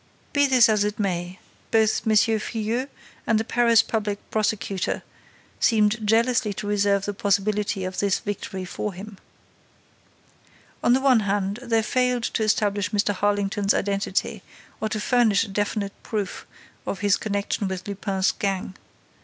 [0.33, 1.37] Be this as it may,
[1.69, 2.13] both M.
[2.15, 2.87] Filleul
[3.27, 5.03] and the Paris public prosecutor
[5.59, 9.19] seemed jealously to reserve the possibility of this victory for him.
[10.83, 13.13] On the one hand, they failed to establish Mr.
[13.13, 14.41] Harlington's identity
[14.79, 16.47] or to furnish a definite proof
[16.87, 18.73] of his connection with Lupin's gang.